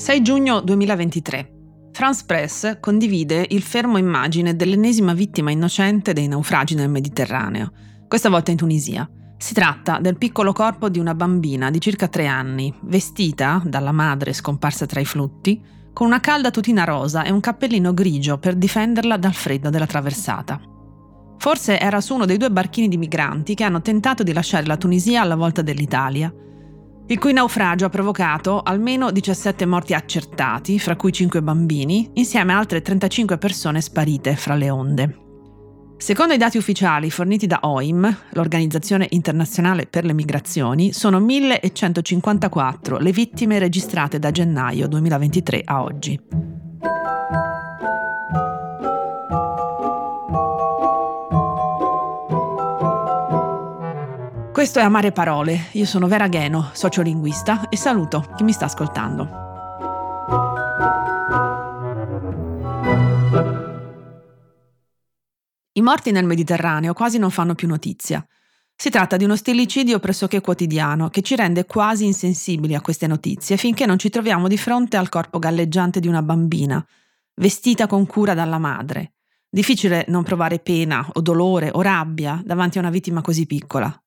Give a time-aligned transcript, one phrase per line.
[0.00, 1.90] 6 giugno 2023.
[1.92, 7.70] France Press condivide il fermo immagine dell'ennesima vittima innocente dei naufragi nel Mediterraneo,
[8.08, 9.06] questa volta in Tunisia.
[9.36, 14.32] Si tratta del piccolo corpo di una bambina di circa tre anni, vestita, dalla madre
[14.32, 19.18] scomparsa tra i flutti, con una calda tutina rosa e un cappellino grigio per difenderla
[19.18, 20.58] dal freddo della traversata.
[21.36, 24.78] Forse era su uno dei due barchini di migranti che hanno tentato di lasciare la
[24.78, 26.32] Tunisia alla volta dell'Italia
[27.10, 32.58] il cui naufragio ha provocato almeno 17 morti accertati, fra cui 5 bambini, insieme a
[32.58, 35.16] altre 35 persone sparite fra le onde.
[35.96, 43.10] Secondo i dati ufficiali forniti da OIM, l'Organizzazione internazionale per le migrazioni, sono 1154 le
[43.10, 46.69] vittime registrate da gennaio 2023 a oggi.
[54.60, 59.26] Questo è Amare Parole, io sono Vera Gheno, sociolinguista e saluto chi mi sta ascoltando.
[65.72, 68.22] I morti nel Mediterraneo quasi non fanno più notizia.
[68.76, 73.56] Si tratta di uno stillicidio pressoché quotidiano che ci rende quasi insensibili a queste notizie
[73.56, 76.86] finché non ci troviamo di fronte al corpo galleggiante di una bambina,
[77.36, 79.14] vestita con cura dalla madre.
[79.48, 83.98] Difficile non provare pena o dolore o rabbia davanti a una vittima così piccola.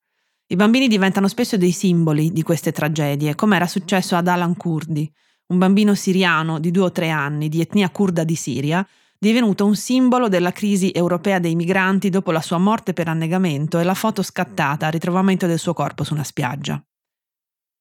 [0.47, 5.11] I bambini diventano spesso dei simboli di queste tragedie, come era successo ad Alan Kurdi,
[5.47, 8.85] un bambino siriano di due o tre anni di etnia kurda di Siria,
[9.17, 13.83] divenuto un simbolo della crisi europea dei migranti dopo la sua morte per annegamento e
[13.83, 16.83] la foto scattata a ritrovamento del suo corpo su una spiaggia.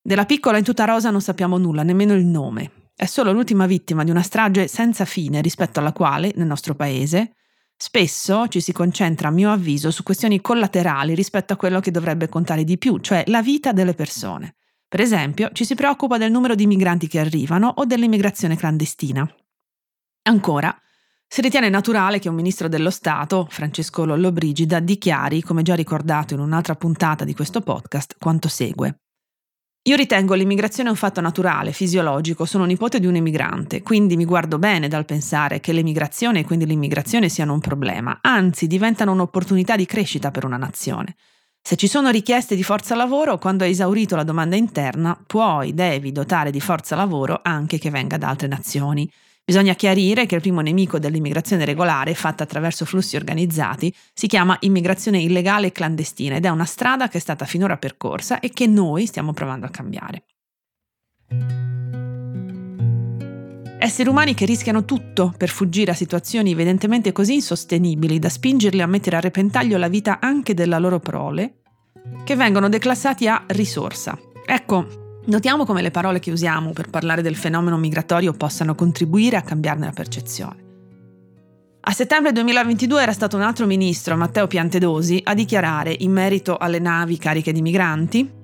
[0.00, 2.90] Della piccola in tutta rosa non sappiamo nulla, nemmeno il nome.
[2.94, 7.34] È solo l'ultima vittima di una strage senza fine rispetto alla quale, nel nostro paese,
[7.84, 12.28] Spesso ci si concentra, a mio avviso, su questioni collaterali rispetto a quello che dovrebbe
[12.28, 14.54] contare di più, cioè la vita delle persone.
[14.86, 19.28] Per esempio, ci si preoccupa del numero di migranti che arrivano o dell'immigrazione clandestina.
[20.28, 20.72] Ancora,
[21.26, 26.40] si ritiene naturale che un ministro dello Stato, Francesco Lollobrigida, dichiari, come già ricordato in
[26.40, 29.01] un'altra puntata di questo podcast, quanto segue.
[29.86, 34.56] Io ritengo l'immigrazione un fatto naturale, fisiologico, sono nipote di un emigrante, quindi mi guardo
[34.56, 39.84] bene dal pensare che l'emigrazione e quindi l'immigrazione siano un problema, anzi diventano un'opportunità di
[39.84, 41.16] crescita per una nazione.
[41.60, 46.12] Se ci sono richieste di forza lavoro, quando hai esaurito la domanda interna, puoi, devi
[46.12, 49.10] dotare di forza lavoro anche che venga da altre nazioni.
[49.44, 55.20] Bisogna chiarire che il primo nemico dell'immigrazione regolare, fatta attraverso flussi organizzati, si chiama immigrazione
[55.20, 59.06] illegale e clandestina ed è una strada che è stata finora percorsa e che noi
[59.06, 60.24] stiamo provando a cambiare.
[63.80, 68.86] Esseri umani che rischiano tutto per fuggire a situazioni evidentemente così insostenibili da spingerli a
[68.86, 71.62] mettere a repentaglio la vita anche della loro prole,
[72.22, 74.16] che vengono declassati a risorsa.
[74.46, 79.42] Ecco, Notiamo come le parole che usiamo per parlare del fenomeno migratorio possano contribuire a
[79.42, 80.70] cambiarne la percezione.
[81.80, 86.80] A settembre 2022 era stato un altro ministro, Matteo Piantedosi, a dichiarare in merito alle
[86.80, 88.41] navi cariche di migranti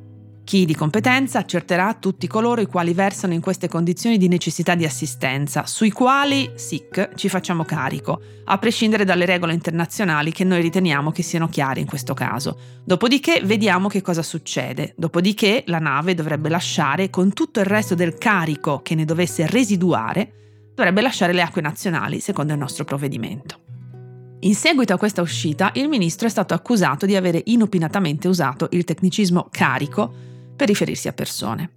[0.49, 4.87] chi di competenza accerterà tutti coloro i quali versano in queste condizioni di necessità di
[4.87, 11.11] assistenza, sui quali, SIC, ci facciamo carico, a prescindere dalle regole internazionali che noi riteniamo
[11.11, 12.59] che siano chiare in questo caso.
[12.83, 14.95] Dopodiché vediamo che cosa succede.
[14.97, 20.71] Dopodiché la nave dovrebbe lasciare, con tutto il resto del carico che ne dovesse residuare,
[20.75, 23.61] dovrebbe lasciare le acque nazionali, secondo il nostro provvedimento.
[24.41, 28.85] In seguito a questa uscita, il ministro è stato accusato di avere inopinatamente usato il
[28.85, 31.71] tecnicismo carico per riferirsi a persone.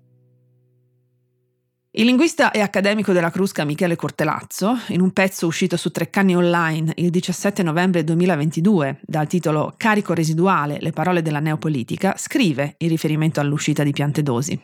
[1.91, 6.93] Il linguista e accademico della Crusca Michele Cortelazzo, in un pezzo uscito su Treccani Online
[6.95, 13.39] il 17 novembre 2022 dal titolo Carico residuale, le parole della neopolitica, scrive in riferimento
[13.39, 14.59] all'uscita di Piantedosi.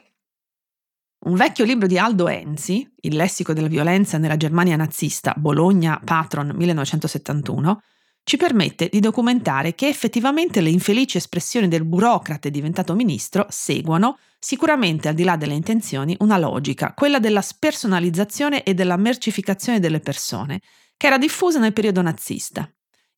[1.25, 6.53] Un vecchio libro di Aldo Enzi, Il lessico della violenza nella Germania nazista, Bologna, Patron
[6.55, 7.81] 1971,
[8.27, 15.07] ci permette di documentare che effettivamente le infelici espressioni del burocrate diventato ministro seguono, sicuramente
[15.07, 20.59] al di là delle intenzioni, una logica, quella della spersonalizzazione e della mercificazione delle persone,
[20.97, 22.69] che era diffusa nel periodo nazista.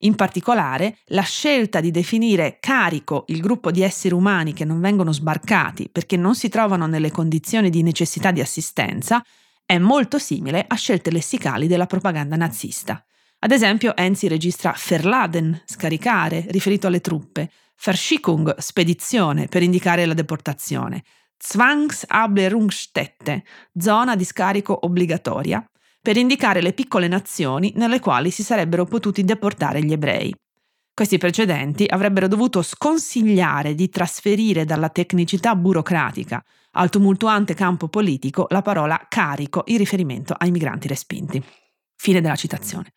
[0.02, 5.12] In particolare, la scelta di definire carico il gruppo di esseri umani che non vengono
[5.12, 9.26] sbarcati perché non si trovano nelle condizioni di necessità di assistenza
[9.66, 13.04] è molto simile a scelte lessicali della propaganda nazista.
[13.42, 17.50] Ad esempio, Enzi registra Verladen, scaricare, riferito alle truppe,
[17.82, 21.04] Verschickung, spedizione, per indicare la deportazione,
[21.38, 23.46] Zwangsablerungsstätte,
[23.78, 25.66] zona di scarico obbligatoria,
[26.02, 30.36] per indicare le piccole nazioni nelle quali si sarebbero potuti deportare gli ebrei.
[30.94, 38.62] Questi precedenti avrebbero dovuto sconsigliare di trasferire dalla tecnicità burocratica al tumultuante campo politico la
[38.62, 41.42] parola carico in riferimento ai migranti respinti.
[41.96, 42.92] Fine della citazione.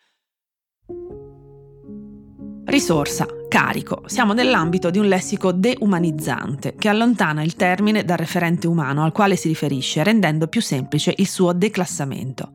[2.65, 4.05] Risorsa, carico.
[4.07, 9.35] Siamo nell'ambito di un lessico deumanizzante che allontana il termine dal referente umano al quale
[9.35, 12.53] si riferisce, rendendo più semplice il suo declassamento.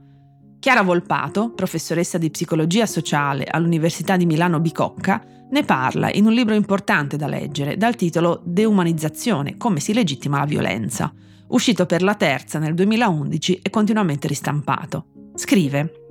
[0.60, 6.56] Chiara Volpato, professoressa di psicologia sociale all'Università di Milano Bicocca, ne parla in un libro
[6.56, 11.14] importante da leggere dal titolo Deumanizzazione, come si legittima la violenza,
[11.50, 15.08] uscito per la terza nel 2011 e continuamente ristampato.
[15.36, 16.07] Scrive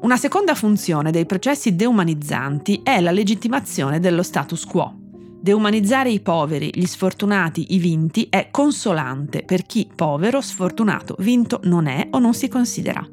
[0.00, 4.94] una seconda funzione dei processi deumanizzanti è la legittimazione dello status quo.
[5.40, 11.86] Deumanizzare i poveri, gli sfortunati, i vinti è consolante per chi povero, sfortunato, vinto non
[11.86, 13.06] è o non si considera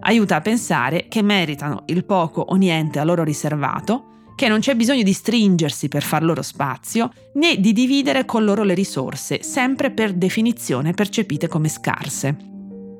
[0.00, 4.74] aiuta a pensare che meritano il poco o niente a loro riservato, che non c'è
[4.74, 9.90] bisogno di stringersi per far loro spazio, né di dividere con loro le risorse, sempre
[9.90, 12.49] per definizione percepite come scarse.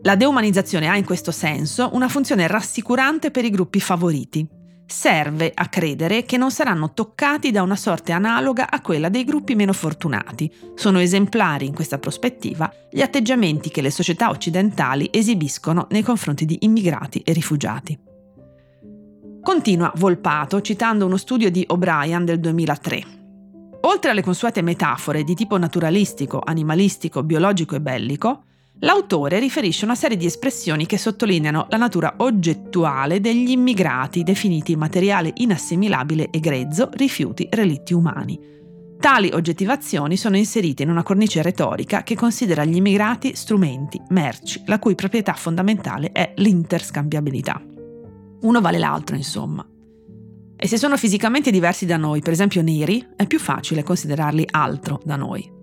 [0.03, 4.49] La deumanizzazione ha in questo senso una funzione rassicurante per i gruppi favoriti,
[4.91, 9.55] serve a credere che non saranno toccati da una sorte analoga a quella dei gruppi
[9.55, 10.53] meno fortunati.
[10.75, 16.59] Sono esemplari in questa prospettiva gli atteggiamenti che le società occidentali esibiscono nei confronti di
[16.61, 17.99] immigrati e rifugiati.
[19.43, 23.19] Continua Volpato citando uno studio di O'Brien del 2003.
[23.83, 28.45] Oltre alle consuete metafore di tipo naturalistico, animalistico, biologico e bellico,
[28.83, 35.33] L'autore riferisce una serie di espressioni che sottolineano la natura oggettuale degli immigrati definiti materiale
[35.35, 38.41] inassimilabile e grezzo, rifiuti, relitti umani.
[38.99, 44.79] Tali oggettivazioni sono inserite in una cornice retorica che considera gli immigrati strumenti, merci, la
[44.79, 47.63] cui proprietà fondamentale è l'interscambiabilità.
[48.43, 49.67] Uno vale l'altro, insomma.
[50.57, 55.01] E se sono fisicamente diversi da noi, per esempio neri, è più facile considerarli altro
[55.05, 55.59] da noi.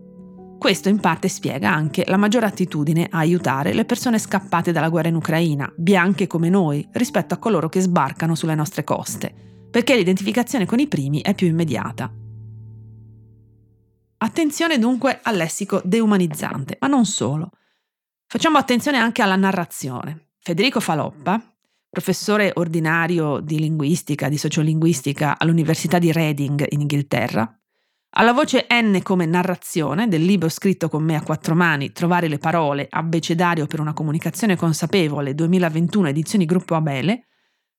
[0.58, 5.08] Questo in parte spiega anche la maggiore attitudine a aiutare le persone scappate dalla guerra
[5.08, 9.34] in Ucraina, bianche come noi, rispetto a coloro che sbarcano sulle nostre coste,
[9.70, 12.12] perché l'identificazione con i primi è più immediata.
[14.18, 17.52] Attenzione dunque al lessico deumanizzante, ma non solo.
[18.26, 20.32] Facciamo attenzione anche alla narrazione.
[20.40, 21.40] Federico Faloppa,
[21.88, 27.58] professore ordinario di linguistica, di sociolinguistica all'Università di Reading in Inghilterra,
[28.12, 32.38] alla voce N come narrazione del libro scritto con me a quattro mani, Trovare le
[32.38, 37.28] parole, abbecedario per una comunicazione consapevole, 2021 edizioni Gruppo Abele,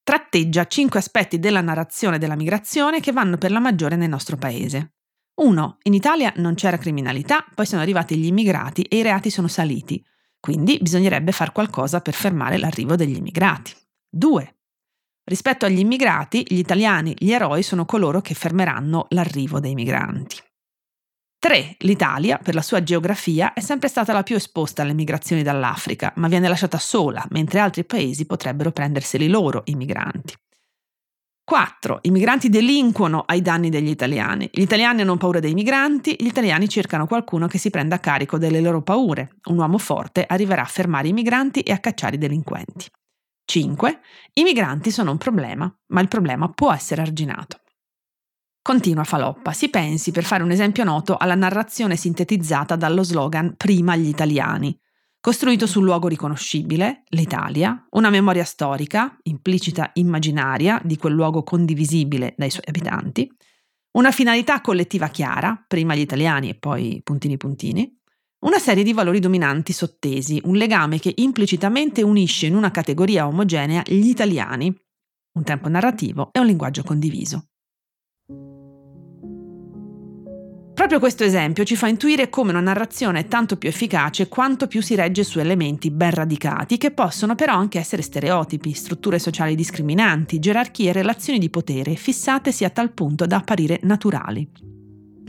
[0.03, 4.95] tratteggia cinque aspetti della narrazione della migrazione che vanno per la maggiore nel nostro paese.
[5.35, 5.79] 1.
[5.83, 10.05] In Italia non c'era criminalità, poi sono arrivati gli immigrati e i reati sono saliti,
[10.41, 13.73] quindi bisognerebbe fare qualcosa per fermare l'arrivo degli immigrati.
[14.09, 14.58] 2.
[15.29, 20.37] Rispetto agli immigrati, gli italiani, gli eroi, sono coloro che fermeranno l'arrivo dei migranti.
[21.39, 21.77] 3.
[21.81, 26.29] L'Italia, per la sua geografia, è sempre stata la più esposta alle migrazioni dall'Africa, ma
[26.29, 30.33] viene lasciata sola, mentre altri paesi potrebbero prenderseli loro i migranti.
[31.45, 31.99] 4.
[32.03, 34.49] I migranti delinquono ai danni degli italiani.
[34.51, 38.63] Gli italiani hanno paura dei migranti, gli italiani cercano qualcuno che si prenda carico delle
[38.63, 39.33] loro paure.
[39.51, 42.87] Un uomo forte arriverà a fermare i migranti e a cacciare i delinquenti.
[43.49, 44.00] 5.
[44.35, 47.61] I migranti sono un problema, ma il problema può essere arginato.
[48.61, 53.97] Continua Faloppa, si pensi, per fare un esempio noto, alla narrazione sintetizzata dallo slogan Prima
[53.97, 54.79] gli italiani,
[55.19, 62.50] costruito sul luogo riconoscibile, l'Italia, una memoria storica, implicita immaginaria, di quel luogo condivisibile dai
[62.50, 63.35] suoi abitanti,
[63.93, 67.98] una finalità collettiva chiara, prima gli italiani e poi puntini puntini,
[68.40, 73.83] una serie di valori dominanti sottesi, un legame che implicitamente unisce in una categoria omogenea
[73.85, 74.73] gli italiani,
[75.37, 77.47] un tempo narrativo e un linguaggio condiviso.
[80.78, 84.80] Proprio questo esempio ci fa intuire come una narrazione è tanto più efficace quanto più
[84.80, 90.38] si regge su elementi ben radicati che possono però anche essere stereotipi, strutture sociali discriminanti,
[90.38, 94.77] gerarchie e relazioni di potere fissatesi a tal punto da apparire naturali.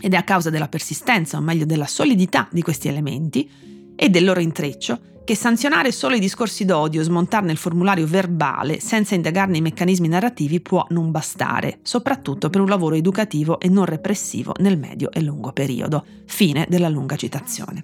[0.02, 3.50] Ed è a causa della persistenza, o meglio della solidità di questi elementi
[3.96, 9.14] e del loro intreccio, che sanzionare solo i discorsi d'odio, smontarne il formulario verbale senza
[9.14, 14.54] indagarne i meccanismi narrativi può non bastare, soprattutto per un lavoro educativo e non repressivo
[14.60, 16.04] nel medio e lungo periodo.
[16.26, 17.84] Fine della lunga citazione.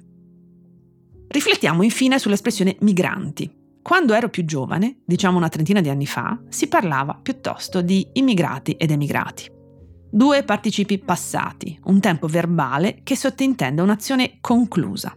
[1.27, 3.51] Riflettiamo infine sull'espressione migranti.
[3.79, 8.71] Quando ero più giovane, diciamo una trentina di anni fa, si parlava piuttosto di immigrati
[8.71, 9.54] ed emigrati.
[10.15, 15.13] Due participi passati, un tempo verbale che sottintende un'azione conclusa.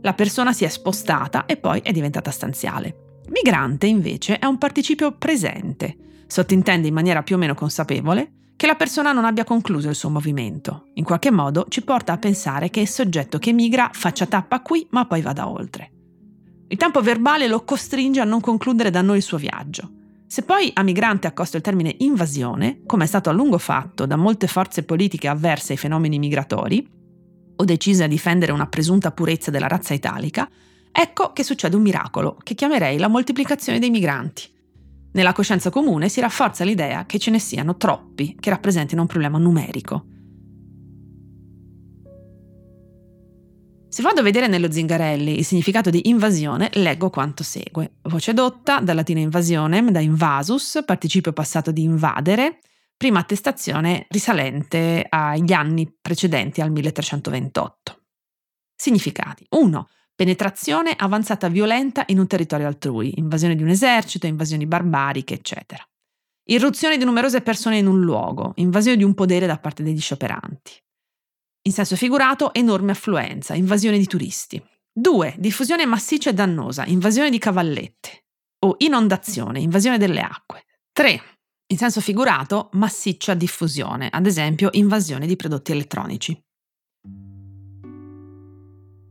[0.00, 3.20] La persona si è spostata e poi è diventata stanziale.
[3.30, 8.76] Migrante invece è un participio presente, sottintende in maniera più o meno consapevole che la
[8.76, 10.84] persona non abbia concluso il suo movimento.
[10.94, 14.86] In qualche modo ci porta a pensare che il soggetto che migra faccia tappa qui
[14.90, 15.90] ma poi vada oltre.
[16.68, 20.01] Il tempo verbale lo costringe a non concludere da noi il suo viaggio.
[20.32, 24.16] Se poi a migrante accosto il termine invasione, come è stato a lungo fatto da
[24.16, 26.88] molte forze politiche avverse ai fenomeni migratori,
[27.54, 30.48] o decise a difendere una presunta purezza della razza italica,
[30.90, 34.44] ecco che succede un miracolo, che chiamerei la moltiplicazione dei migranti.
[35.12, 39.36] Nella coscienza comune si rafforza l'idea che ce ne siano troppi che rappresentino un problema
[39.36, 40.11] numerico.
[43.92, 47.96] Se vado a vedere nello Zingarelli il significato di invasione, leggo quanto segue.
[48.04, 52.60] Voce dotta, dal latino invasionem, da invasus, participio passato di invadere,
[52.96, 58.00] prima attestazione risalente agli anni precedenti al 1328.
[58.74, 59.44] Significati.
[59.50, 65.86] 1 penetrazione avanzata violenta in un territorio altrui, invasione di un esercito, invasioni barbariche, eccetera.
[66.44, 70.80] Irruzione di numerose persone in un luogo, invasione di un podere da parte degli scioperanti.
[71.64, 74.60] In senso figurato, enorme affluenza, invasione di turisti.
[74.92, 75.36] 2.
[75.38, 78.24] Diffusione massiccia e dannosa, invasione di cavallette.
[78.64, 80.64] O inondazione, invasione delle acque.
[80.90, 81.22] 3.
[81.68, 86.36] In senso figurato, massiccia diffusione, ad esempio invasione di prodotti elettronici.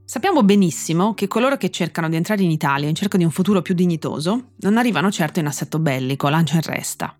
[0.03, 3.62] Sappiamo benissimo che coloro che cercano di entrare in Italia in cerca di un futuro
[3.62, 7.15] più dignitoso non arrivano certo in assetto bellico, lancia in resta.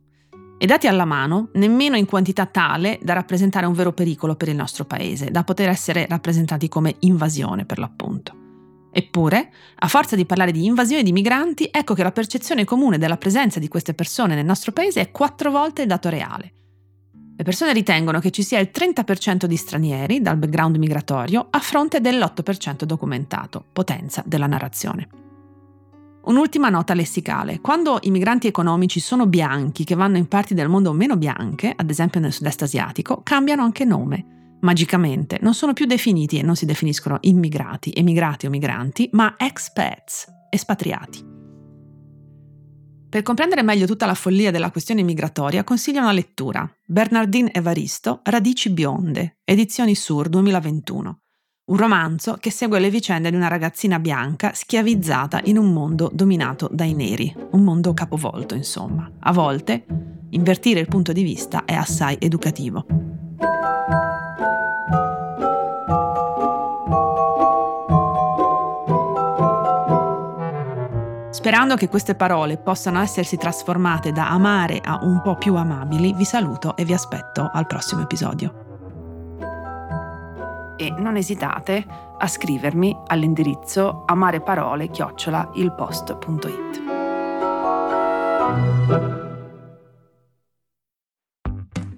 [0.62, 4.56] E dati alla mano, nemmeno in quantità tale da rappresentare un vero pericolo per il
[4.56, 8.90] nostro paese, da poter essere rappresentati come invasione per l'appunto.
[8.92, 13.18] Eppure, a forza di parlare di invasione di migranti, ecco che la percezione comune della
[13.18, 16.54] presenza di queste persone nel nostro paese è quattro volte il dato reale.
[17.36, 22.00] Le persone ritengono che ci sia il 30% di stranieri dal background migratorio a fronte
[22.02, 25.31] dell'8% documentato, potenza della narrazione.
[26.24, 27.60] Un'ultima nota lessicale.
[27.62, 31.90] Quando i migranti economici sono bianchi che vanno in parti del mondo meno bianche, ad
[31.90, 34.58] esempio nel sud-est asiatico, cambiano anche nome.
[34.62, 40.28] Magicamente non sono più definiti e non si definiscono immigrati, emigrati o migranti, ma expats,
[40.52, 41.30] espatriati.
[43.10, 46.72] Per comprendere meglio tutta la follia della questione migratoria, consiglio una lettura.
[46.86, 51.21] Bernardine Evaristo, Radici bionde, edizioni Sur 2021.
[51.72, 56.68] Un romanzo che segue le vicende di una ragazzina bianca schiavizzata in un mondo dominato
[56.70, 59.10] dai neri, un mondo capovolto, insomma.
[59.20, 59.86] A volte,
[60.32, 62.86] invertire il punto di vista è assai educativo.
[71.30, 76.26] Sperando che queste parole possano essersi trasformate da amare a un po' più amabili, vi
[76.26, 78.71] saluto e vi aspetto al prossimo episodio.
[80.82, 81.86] E non esitate
[82.18, 86.82] a scrivermi all'indirizzo amareparole-ilpost.it.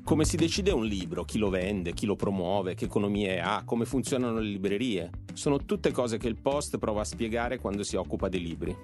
[0.04, 3.86] Come si decide un libro, chi lo vende, chi lo promuove, che economie ha, come
[3.86, 5.10] funzionano le librerie?
[5.32, 8.75] Sono tutte cose che il Post prova a spiegare quando si occupa dei libri.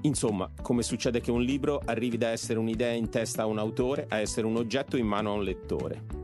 [0.00, 4.06] Insomma, come succede che un libro arrivi da essere un'idea in testa a un autore
[4.08, 6.23] a essere un oggetto in mano a un lettore.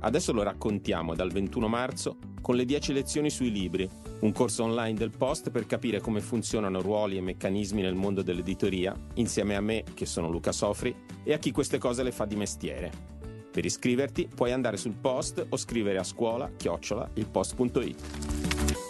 [0.00, 3.88] Adesso lo raccontiamo dal 21 marzo con le 10 lezioni sui libri,
[4.20, 8.94] un corso online del Post per capire come funzionano ruoli e meccanismi nel mondo dell'editoria,
[9.14, 12.36] insieme a me, che sono Luca Sofri, e a chi queste cose le fa di
[12.36, 12.90] mestiere.
[13.50, 18.89] Per iscriverti puoi andare sul post o scrivere a scuola chiocciola ilpost.it.